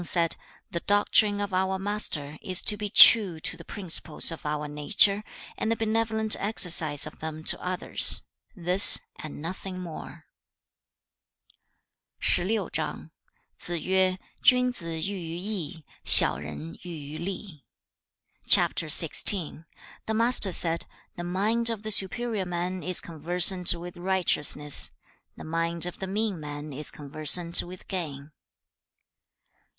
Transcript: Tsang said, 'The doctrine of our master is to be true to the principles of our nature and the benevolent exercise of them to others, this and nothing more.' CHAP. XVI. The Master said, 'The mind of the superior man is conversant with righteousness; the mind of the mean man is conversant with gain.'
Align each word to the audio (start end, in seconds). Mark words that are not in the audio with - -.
Tsang 0.01 0.05
said, 0.11 0.35
'The 0.71 0.79
doctrine 0.79 1.39
of 1.39 1.53
our 1.53 1.77
master 1.77 2.35
is 2.41 2.63
to 2.63 2.75
be 2.75 2.89
true 2.89 3.39
to 3.41 3.55
the 3.55 3.63
principles 3.63 4.31
of 4.31 4.47
our 4.47 4.67
nature 4.67 5.23
and 5.57 5.71
the 5.71 5.75
benevolent 5.75 6.35
exercise 6.39 7.05
of 7.05 7.19
them 7.19 7.43
to 7.43 7.63
others, 7.63 8.23
this 8.55 8.99
and 9.17 9.39
nothing 9.43 9.79
more.' 9.79 10.25
CHAP. 12.19 12.47
XVI. 12.47 13.11
The 13.67 14.17
Master 20.15 20.51
said, 20.51 20.85
'The 21.15 21.23
mind 21.23 21.69
of 21.69 21.83
the 21.83 21.91
superior 21.91 22.45
man 22.47 22.81
is 22.81 23.01
conversant 23.01 23.73
with 23.75 23.97
righteousness; 23.97 24.89
the 25.37 25.43
mind 25.43 25.85
of 25.85 25.99
the 25.99 26.07
mean 26.07 26.39
man 26.39 26.73
is 26.73 26.89
conversant 26.89 27.61
with 27.61 27.87
gain.' 27.87 28.31